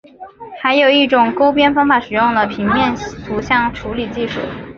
[0.59, 4.39] 还有一种勾边方法使用了平面图像处理技术。